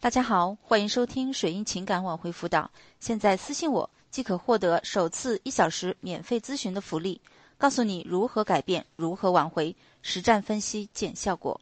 [0.00, 2.70] 大家好，欢迎收听水印情感挽回辅导。
[3.00, 7.20] 现在私信我即可获得首次一小时免费咨询的福利，
[7.58, 11.60] 告诉你如何改变，如何挽回，实战分析见效果。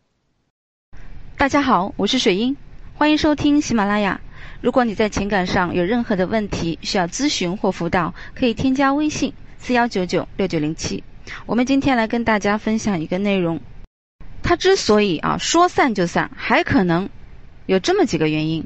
[1.38, 2.54] 大家好，我是水英，
[2.94, 4.20] 欢迎收听喜马拉雅。
[4.60, 11.02] 如果你在情感上有任何的问题需要咨询或辅导，可以添加微信四幺九九六九零七。
[11.46, 13.58] 我们今天来跟大家分享一个内容，
[14.42, 17.08] 他之所以啊说散就散，还可能。
[17.66, 18.64] 有这么几个原因，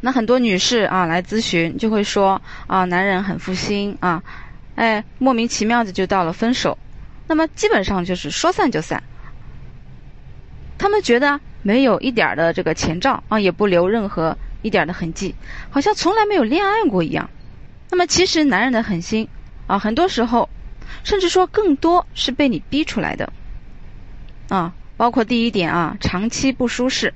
[0.00, 4.22] 那很多女士啊来咨询就会说啊，男人很负心啊，
[4.74, 6.76] 哎，莫名其妙的就到了分手，
[7.28, 9.02] 那么基本上就是说散就散。
[10.78, 15.34] 他们觉得没有一点的这个前兆啊，也不留任何一点的痕迹，
[15.70, 17.30] 好像从来没有恋爱过一样。
[17.90, 19.28] 那么其实男人的狠心
[19.66, 20.48] 啊，很多时候
[21.04, 23.32] 甚至说更多是被你逼出来的
[24.48, 27.14] 啊，包括第一点啊，长期不舒适。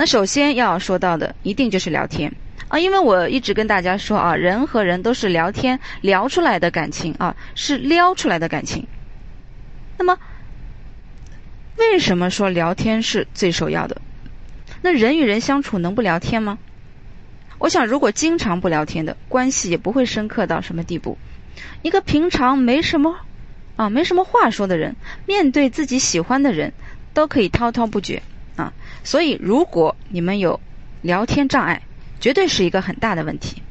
[0.00, 2.34] 那首先要说到的，一定就是聊天
[2.68, 8.86] 啊，因为我一直跟大家说啊，人和人都是聊天聊出来的感情啊，是撩出来的感情。
[9.98, 10.16] 那么，
[11.76, 14.00] 为什么说聊天是最首要的？
[14.80, 16.58] 那人与人相处能不聊天吗？
[17.58, 21.18] 我想，如果经常不聊天的关系，也不会深刻到什么地步。
[21.82, 23.18] 一个平常没什么
[23.76, 26.72] 啊，没什么话说的人，面对自己喜欢的人，
[27.12, 28.22] 都可以滔滔不绝。
[28.56, 28.72] 啊，
[29.04, 30.60] 所以如果你们有
[31.02, 31.82] 聊天障碍，
[32.20, 33.62] 绝对是一个很大的问题。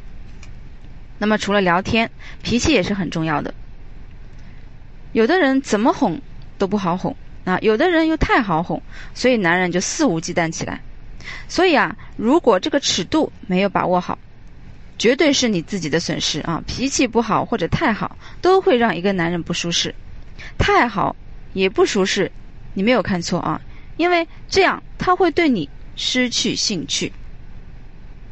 [1.17, 2.09] 那么除了聊天，
[2.41, 3.53] 脾气也是很重要的。
[5.11, 6.21] 有的人怎么哄
[6.57, 8.81] 都不好哄啊，有的人又太好哄，
[9.13, 10.81] 所以男人就肆无忌惮起来。
[11.47, 14.17] 所以啊，如果这个尺度没有把握好，
[14.97, 16.63] 绝对是你自己的损失啊。
[16.65, 19.93] 脾气不好或者太好，都会让一个男人不舒适。
[20.57, 21.15] 太好
[21.53, 22.31] 也不舒适，
[22.73, 23.61] 你没有看错啊。
[23.99, 27.11] 因为这样他会对你失去兴趣，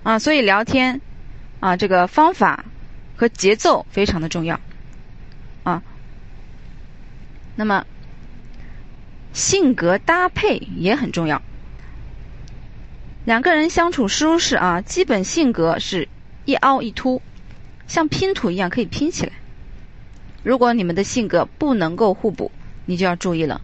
[0.02, 1.02] 啊，所以聊天，
[1.60, 2.64] 啊，这个方法
[3.18, 4.62] 和节奏非常的重要，
[5.64, 5.84] 啊，
[7.58, 7.86] 那么
[9.34, 11.42] 性格搭配也很重要。
[13.26, 16.08] 两个人相处舒适啊，基本性格是
[16.46, 17.22] 一凹一凸，
[17.88, 19.34] 像拼图一样可以拼起来。
[20.44, 22.54] 如果你们的性格不能够互补，
[22.86, 23.60] 你就要注意了。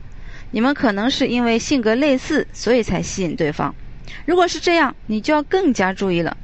[0.53, 3.73] 你们可能是因为性格类似，所以才吸引对方。
[4.27, 6.37] 如果是这样，你就要更加注意了。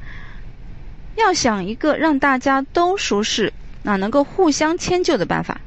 [1.15, 3.53] 要想一个让大家都舒适、
[3.83, 5.61] 那能够互相迁就的办法。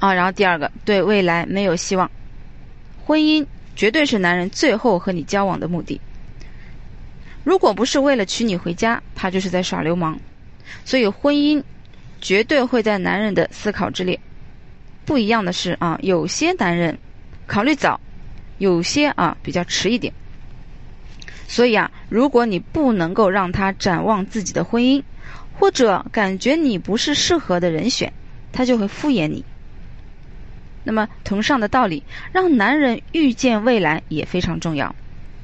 [0.00, 2.10] 啊，然后第二个，对未来没有希望，
[3.04, 3.46] 婚姻
[3.76, 6.00] 绝对是男人最后和你交往的目的。
[7.44, 10.18] 如果不是为了娶你回家，他就是在耍流氓。
[10.84, 11.62] 所以婚姻
[12.20, 14.18] 绝对会在男人的思考之列。
[15.06, 16.98] 不一样的是啊，有些男人
[17.46, 17.98] 考虑早，
[18.58, 20.12] 有些啊比较迟一点。
[21.46, 25.00] 所以啊，如果你不能够让他展望自己的婚姻，
[25.54, 28.12] 或者感觉你不是适合的人选，
[28.52, 29.44] 他就会敷衍你。
[30.82, 32.02] 那么同上的道理，
[32.32, 34.92] 让男人预见未来也非常重要。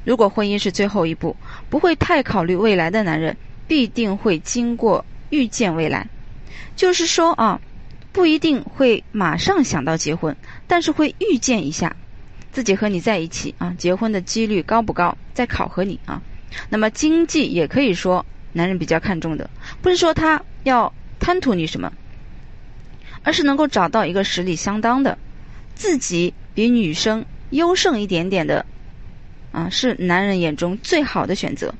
[0.04, 1.36] 如果婚姻是最后一步，
[1.70, 3.36] 不会太考虑未来的男人，
[3.68, 6.04] 必定会经过预见未来。
[6.74, 7.60] 就是说啊。
[8.12, 10.36] 不一定会马上想到结婚，
[10.66, 11.96] 但是会预见一下，
[12.52, 16.22] 自己和你在一起啊，结婚的几率高不高，在考核你啊。
[16.68, 19.48] 那么经济也可以说男人比较看重的，
[19.80, 21.90] 不是说他要贪图你什么，
[23.22, 25.16] 而是能够找到一个实力相当的，
[25.74, 28.66] 自己比女生优胜一点点的，
[29.52, 31.74] 啊，是男人眼中最好的选择。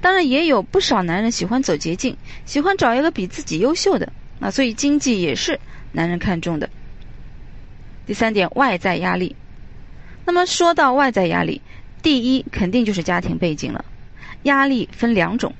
[0.00, 5.58] 当然也有不少男人喜欢走捷径，喜欢找一个比自己优秀的，那所以经济也是。
[5.92, 6.68] 男人看重的
[8.04, 9.34] 第三点，外在压力。
[10.26, 11.62] 那么说到外在压力，
[12.02, 13.82] 第一肯定就是家庭背景了。
[14.42, 15.54] 压力分两种，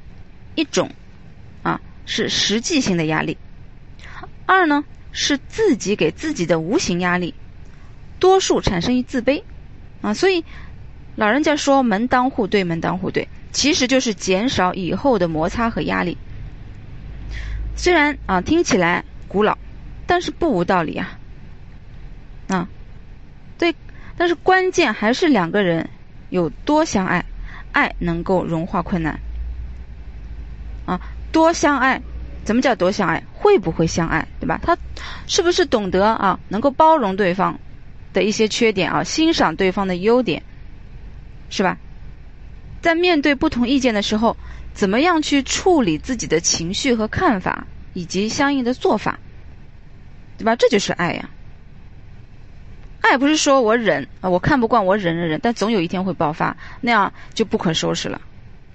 [0.56, 0.90] 一种
[1.62, 3.38] 啊是实际性的压力，
[4.44, 7.32] 二呢是自己给自己的无形压力，
[8.18, 9.42] 多数产生于自卑
[10.02, 10.12] 啊。
[10.12, 10.44] 所以
[11.14, 16.18] 老人家说门当户对，门当户对，其实就是减少以后的摩擦和压力。
[17.76, 19.56] 虽然啊听起来古老。
[20.08, 21.18] 但是不无道理啊，
[22.46, 22.68] 啊，
[23.58, 23.74] 对，
[24.16, 25.90] 但是关键还是两个人
[26.30, 27.24] 有多相爱，
[27.72, 29.18] 爱能够融化困难，
[30.84, 31.00] 啊，
[31.32, 32.00] 多相爱，
[32.44, 33.20] 怎么叫多相爱？
[33.34, 34.60] 会不会相爱，对吧？
[34.62, 34.78] 他
[35.26, 37.58] 是不是懂得啊，能够包容对方
[38.12, 40.40] 的一些缺点啊，欣赏对方的优点，
[41.50, 41.76] 是吧？
[42.80, 44.36] 在面对不同意见的时候，
[44.76, 49.18] 怎么样去处理自己的情绪和看法，以及相应的做法？
[50.36, 50.54] 对吧？
[50.54, 51.30] 这就是爱呀。
[53.00, 58.20] 爱不是说我忍啊，我看不惯我忍忍忍，但总有一天会爆发，那样就不可收拾了，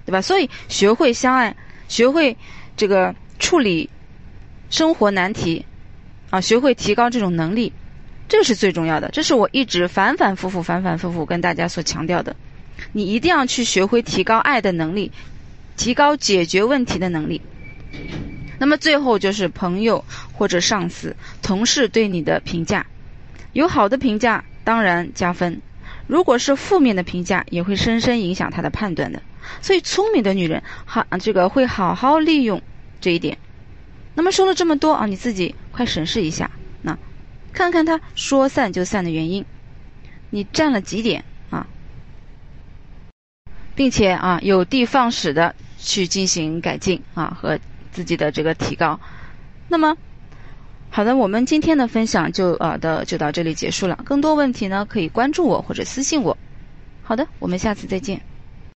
[0.04, 0.20] 对吧？
[0.20, 1.54] 所以学会相爱，
[1.86, 2.36] 学会
[2.76, 3.88] 这个处理
[4.70, 5.64] 生活难题，
[6.30, 7.72] 啊，学会提高这种能力，
[8.28, 9.08] 这是最重要的。
[9.12, 12.34] 这是我一直反反复复、反反复复跟大家所强调的。
[12.90, 15.12] 你一定要去学会提高爱的能力，
[15.82, 17.42] 提高解决问题的能力。
[18.60, 22.86] 那么最后就是朋友或者上司、同事对你的评价，
[23.52, 25.60] 有好的评价当然加分，
[26.06, 29.20] 如果是负面的评价，也会深深影响他的判断的。
[29.60, 32.62] 所以聪明的女人好，这个会好好利用
[33.00, 33.36] 这一点。
[34.14, 36.48] 那么说了这么多啊，你自己快审视一下，
[36.82, 36.96] 那
[37.52, 39.44] 看看他说散就散的原因，
[40.30, 41.66] 你占了几点啊？
[43.74, 47.58] 并且啊，有的放矢的去进行改进啊和。
[47.94, 48.98] 自己的这个提高，
[49.68, 49.94] 那么
[50.88, 54.00] 好的，我们今天的分享就呃的就到这里结束了。
[54.02, 56.34] 更多问题呢，可以关注我或者私信我。
[57.02, 58.31] 好的，我们下次再见。